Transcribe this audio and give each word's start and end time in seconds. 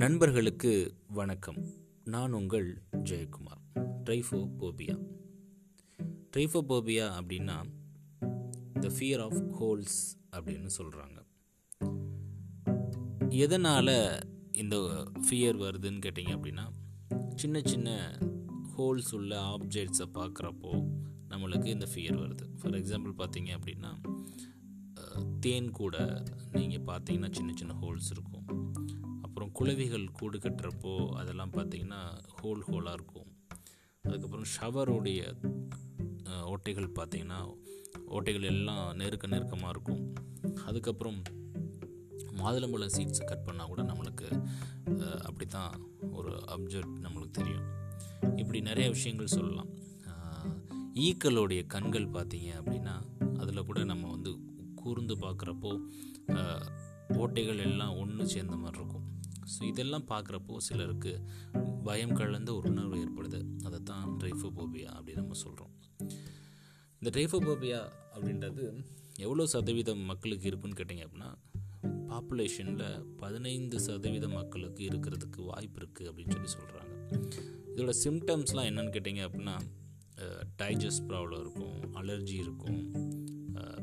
நண்பர்களுக்கு 0.00 0.94
வணக்கம். 1.08 1.58
நான் 2.04 2.32
உங்கள் 2.32 2.82
ஜெயக்குமார். 2.92 3.62
ட்ரைஃபோபோபியா. 4.04 4.96
ட்ரைஃபோபோபியா 6.32 7.06
அப்படின்னா 7.18 7.56
த 8.72 8.88
ஃபியர் 8.88 9.22
ஆஃப் 9.22 9.40
ஹோல்ஸ் 9.60 10.00
அப்படின்னு 10.36 10.68
சொல்கிறாங்க 10.78 11.18
எதனால் 13.28 13.94
இந்த 14.52 14.76
ஃபியர் 15.28 15.58
வருதுன்னு 15.64 16.02
கேட்டிங்க 16.06 16.34
அப்படின்னா 16.36 16.66
சின்ன 17.34 17.62
சின்ன 17.64 18.18
ஹோல்ஸ் 18.76 19.14
உள்ள 19.14 19.40
ஆப்ஜெக்ட்ஸை 19.40 20.08
பார்க்குறப்போ 20.14 20.74
நம்மளுக்கு 21.30 21.64
இந்த 21.64 21.88
ஃபியர் 21.94 22.20
வருது. 22.24 22.46
ஃபார் 22.60 22.72
எக்ஸாம்பிள் 22.72 23.14
பார்த்தீங்க 23.22 23.52
அப்படின்னா 23.58 23.92
தேன் 25.40 25.70
கூட 25.70 26.22
நீங்கள் 26.52 26.86
பார்த்தீங்கன்னா 26.86 27.32
சின்ன 27.32 27.52
சின்ன 27.54 27.74
ஹோல்ஸ் 27.74 28.10
இருக்கும். 28.10 28.45
குளவிகள் 29.56 30.04
கூடு 30.18 30.36
கட்டுறப்போ 30.38 30.92
அதெல்லாம் 31.20 31.52
பார்த்தீங்கன்னா 31.56 32.00
ஹோல் 32.38 32.62
ஹோலாக 32.68 32.96
இருக்கும். 32.98 33.28
அதுக்கப்புறம் 34.04 34.48
ஷவருடைய 34.54 35.20
ஓட்டைகள் 36.52 36.88
பார்த்திங்கன்னா 36.98 37.38
ஓட்டைகள் 38.16 38.46
எல்லாம் 38.50 38.84
நெருக்க 39.00 39.26
நெருக்கமாக 39.34 39.72
இருக்கும். 39.74 40.02
அதுக்கப்புறம் 40.68 41.18
மாதுளம்பழம் 42.40 42.94
சீட்ஸை 42.96 43.24
கட் 43.30 43.46
பண்ணால் 43.46 43.70
கூட 43.72 43.82
நம்மளுக்கு 43.90 44.28
அப்படி 45.28 45.46
தான் 45.56 45.72
ஒரு 46.18 46.32
அப்ஜெக்ட் 46.56 46.96
நம்மளுக்கு 47.06 47.38
தெரியும். 47.40 47.66
இப்படி 48.40 48.60
நிறைய 48.70 48.86
விஷயங்கள் 48.96 49.34
சொல்லலாம். 49.38 49.72
ஈக்களுடைய 51.06 51.62
கண்கள் 51.74 52.14
பார்த்தீங்க 52.16 52.50
அப்படின்னா 52.60 52.94
அதில் 53.42 53.66
கூட 53.70 53.80
நம்ம 53.92 54.10
வந்து 54.14 54.30
கூர்ந்து 54.82 55.16
பார்க்குறப்போ 55.24 55.72
ஓட்டைகள் 57.22 57.60
எல்லாம் 57.68 57.96
ஒன்று 58.02 58.32
சேர்ந்த 58.34 58.56
மாதிரி 58.62 58.78
இருக்கும். 58.80 59.04
ஸோ 59.46 59.62
இதெல்லாம் 59.62 60.04
பார்க்குறப்போ 60.08 60.56
சிலருக்கு 60.56 61.20
பயம் 61.84 62.14
கலந்த 62.14 62.54
ஒரு 62.54 62.70
உணர்வு 62.70 62.96
ஏற்படுது. 62.96 63.44
அதை 63.64 63.78
தான் 63.84 64.16
ட்ரைஃபோபோபியா 64.20 64.90
அப்படின்னு 64.98 65.14
நம்ம 65.14 65.32
சொல்கிறோம் 65.32 65.74
இந்த 67.00 67.20
ட்ரைஃபோபோபியா 67.20 67.92
அப்படின்றது 68.14 68.84
எவ்வளோ 69.18 69.46
சதவீதம் 69.46 69.98
மக்களுக்கு 69.98 70.46
இருக்குன்னு 70.46 70.76
கேட்டிங்க 70.76 71.06
அப்படின்னா 71.06 71.34
பாப்புலேஷனில் 72.08 73.04
பதினைந்து 73.16 73.80
சதவீதம் 73.80 74.32
மக்களுக்கு 74.32 74.84
இருக்கிறதுக்கு 74.84 75.44
வாய்ப்பு 75.44 75.80
இருக்குது 75.80 76.10
அப்படின்னு 76.10 76.46
சொல்லி 76.46 76.50
சொல்கிறாங்க 76.56 76.92
இதோட 77.76 77.92
சிம்டம்ஸ்லாம் 78.04 78.70
என்னன்னு 78.70 78.92
கேட்டிங்க 78.92 79.22
அப்படின்னா 79.28 79.58
டைஜஸ்ட் 80.62 81.04
ப்ராப்ளம் 81.08 81.40
இருக்கும் 81.40 81.94
அலர்ஜி 81.94 82.32
இருக்கும் 82.32 82.92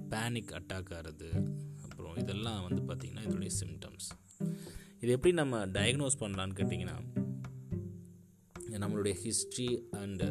பேனிக் 0.10 0.52
அட்டாக் 0.52 0.94
ஆகிறது 0.94 1.32
அப்புறம் 1.90 2.16
இதெல்லாம் 2.16 2.70
வந்து 2.70 2.96
பார்த்திங்கன்னா 2.96 3.22
இதோடைய 3.22 3.50
சிம்டம்ஸ் 3.60 4.10
இது 5.04 5.12
எப்படி 5.12 5.32
நம்ம 5.34 5.56
டயக்னோஸ் 5.66 6.16
பண்ணலான்னு 6.20 6.56
கேட்டிங்கன்னா 6.56 6.98
நம்மளுடைய 8.78 9.16
ஹிஸ்ட்ரி 9.24 9.68
அண்டு 9.92 10.28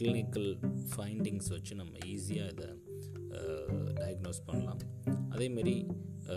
கிளினிக்கல் 0.00 0.50
ஃபைண்டிங்ஸ் 0.92 1.48
வச்சு 1.48 1.74
நம்ம 1.74 1.92
ஈஸியாக 2.06 2.52
இதை 2.52 2.68
டயக்னோஸ் 3.94 4.40
பண்ணலாம் 4.46 4.78
அதேமாரி 5.30 5.74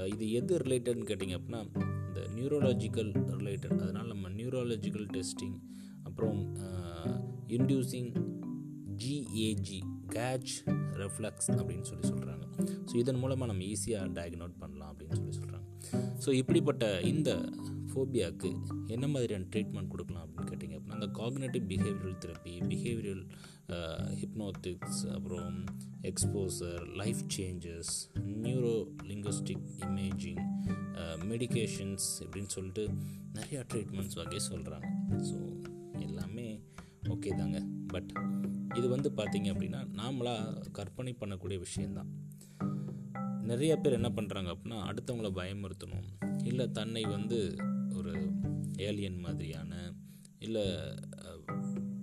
இது 0.08 0.32
எது 0.32 0.58
ரிலேட்டட்னு 0.58 1.08
கேட்டிங்க 1.12 1.38
அப்படின்னா 1.38 1.62
இந்த 2.08 2.24
நியூரோலாஜிக்கல் 2.36 3.12
ரிலேட்டட் 3.38 3.78
அதனால் 3.80 4.08
நம்ம 4.08 4.30
நியூரோலாஜிக்கல் 4.30 5.08
டெஸ்டிங் 5.14 5.58
அப்புறம் 6.04 6.42
இன்டியூசிங் 7.48 8.12
ஜிஏஜி 8.98 9.80
கேட்ச் 10.14 10.56
ரெஃப்ளக்ஸ் 10.96 11.52
அப்படின்னு 11.52 11.82
சொல்லி 11.82 12.08
சொல்கிறாங்க 12.10 12.46
ஸோ 12.86 12.96
இதன் 12.96 13.16
மூலமாக 13.16 13.52
நம்ம 13.54 13.64
ஈஸியாக 13.64 14.14
டயக்னோட் 14.14 14.58
பண்ணலாம் 14.60 14.92
அப்படின்னு 14.94 15.16
சொல்லி 15.16 15.36
சொல்கிறாங்க 15.38 15.49
ஸோ 16.30 16.34
இப்படிப்பட்ட 16.34 17.02
இந்த 17.02 17.50
ஃபோபியாவுக்கு 17.94 18.50
என்ன 18.88 19.08
மாதிரியான 19.08 19.44
ட்ரீட்மெண்ட் 19.44 19.88
கொடுக்கலாம் 19.88 20.28
அப்படின்னு 20.28 20.50
கேட்டிங்க 20.50 20.76
அப்படின்னா 20.76 20.94
அந்த 20.94 21.06
cognitive 21.06 21.64
behavioural 21.68 22.18
therapy 22.18 22.62
behavioural 22.68 23.26
hypnotics 24.20 25.14
அப்புறம் 25.14 25.66
exposure 26.02 26.96
life 26.96 27.24
changes 27.38 28.10
neuro 28.16 28.88
linguistic 29.04 29.68
imaging 29.80 30.44
medications 31.30 32.22
இப்படின்னு 32.22 32.48
சொல்லிட்டு 32.48 32.88
நிறையா 33.34 33.64
ட்ரீட்மெண்ட்ஸ் 33.74 34.16
வகையை 34.16 34.48
சொல்கிறாங்க 34.50 34.88
ஸோ 35.18 35.62
எல்லாமே 36.00 36.62
ஓகே 37.10 37.38
தாங்க. 37.38 37.64
பட் 37.88 38.12
இது 38.78 38.88
வந்து 38.88 39.12
பார்த்திங்க 39.18 39.52
அப்படின்னா 39.52 39.88
நாமளாக 39.92 40.70
கற்பனை 40.72 41.16
பண்ணக்கூடிய 41.20 41.60
விஷயந்தான் 41.60 42.19
நிறைய 43.50 43.74
பேர் 43.76 43.98
என்ன 44.00 44.10
பண்ணுறாங்க 44.18 44.50
அப்படின்னா 44.54 44.80
அடுத்தவங்களை 44.90 45.32
பயமுறுத்தணும். 45.40 46.08
இல்லை 46.44 46.66
தன்னை 46.80 47.04
வந்து 47.16 47.40
ஒரு 47.98 48.14
ஏலியன் 48.88 49.20
மாதிரியான 49.26 49.74
இல்லை 50.46 50.66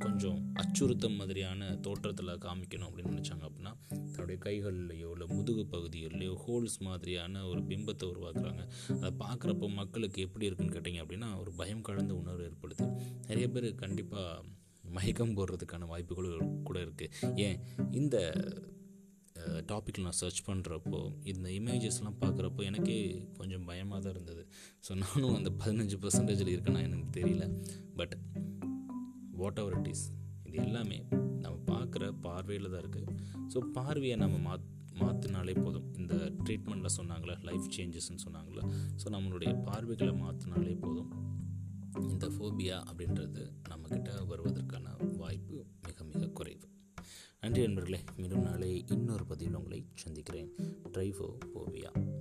கொஞ்சம் 0.05 0.41
அச்சுறுத்தம் 0.61 1.17
மாதிரியான 1.19 1.69
தோற்றத்தில் 1.85 2.33
காமிக்கணும் 2.45 2.89
அப்படின்னு 2.89 3.13
நினச்சாங்க 3.15 3.45
அப்படின்னா 3.49 3.73
தன்னுடைய 4.13 4.37
கைகள்லையோ 4.45 5.09
இல்லை 5.15 5.27
முதுகு 5.37 5.63
பகுதிகள்லையோ 5.75 6.35
ஹோல்ஸ் 6.45 6.77
மாதிரியான 6.89 7.45
ஒரு 7.51 7.61
பிம்பத்தை 7.71 8.07
உருவாக்குறாங்க. 8.13 8.63
அதை 8.99 9.11
பார்க்குறப்போ 9.25 9.69
மக்களுக்கு 9.81 10.21
எப்படி 10.27 10.47
இருக்குன்னு 10.49 10.77
கேட்டிங்க 10.77 11.03
அப்படின்னா 11.05 11.31
ஒரு 11.43 11.53
பயம் 11.61 11.85
கலந்த 11.89 12.15
உணர்வு 12.23 12.47
ஏற்படுது. 12.49 12.87
நிறைய 13.29 13.49
பேர் 13.57 13.69
கண்டிப்பாக 13.85 14.45
மயக்கம் 14.97 15.37
போடுறதுக்கான 15.39 15.87
வாய்ப்புகளும் 15.93 16.63
கூட 16.63 16.79
இருக்குது 16.85 17.35
ஏன்? 17.47 17.59
இந்த 18.01 18.17
டாப்பிக்கில் 19.71 20.07
நான் 20.09 20.19
சர்ச் 20.21 20.41
பண்ணுறப்போ 20.49 21.01
இந்த 21.23 21.49
இமேஜஸ்லாம் 21.49 22.19
பார்க்குறப்போ 22.21 22.63
எனக்கே 22.65 23.29
கொஞ்சம் 23.39 23.65
பயமாக 23.65 24.01
தான் 24.03 24.15
இருந்தது. 24.15 24.49
ஸோ 24.87 24.95
நானும் 24.95 25.35
அந்த 25.35 25.51
பதினஞ்சு 25.63 25.99
பர்சன்டேஜில் 26.05 26.53
இருக்கேனா 26.55 26.83
எனக்கு 26.89 27.21
தெரியல. 27.21 27.47
But 27.97 28.15
what 29.41 29.59
ever 29.59 29.77
it 29.81 29.89
is 29.89 30.05
இது 30.49 30.57
எல்லாமே 30.67 30.99
நம்ம 31.43 31.57
பார்க்குற 31.73 32.13
பார்வையில் 32.27 32.73
தான் 32.75 32.83
இருக்குது 32.85 33.15
ஸோ 33.55 33.59
பார்வையை 33.59 34.17
நம்ம 34.25 34.37
மாத் 34.49 34.73
மாற்றினாலே 35.03 35.55
போதும். 35.65 35.87
இந்த 36.01 36.15
ட்ரீட்மெண்ட்டில் 36.45 36.97
சொன்னாங்களே 36.99 37.35
லைஃப் 37.49 37.67
சேஞ்சஸ்ன்னு 37.77 38.23
சொன்னாங்களே 38.27 38.63
ஸோ 39.01 39.07
நம்மளுடைய 39.17 39.51
பார்வைகளை 39.67 40.15
மாற்றினாலே 40.23 40.75
போதும். 40.85 41.11
இந்த 42.13 42.27
ஃபோபியா 42.35 42.77
அப்படின்றது 42.91 43.43
நம்மக்கிட்ட 43.71 44.11
வருவதற்கான 44.31 44.87
வாய்ப்பு 45.21 45.36
நன்றி 47.47 47.63
நண்பர்களே. 47.63 48.01
மீண்டும் 48.17 48.43
நாளை 48.43 48.85
இன்னொரு 48.89 49.25
பதிவில் 49.27 49.55
உங்களை 49.55 49.87
சந்திக்கிறேன். 49.95 50.51
ட்ரைவோ 50.93 51.39
போவியா 51.55 52.16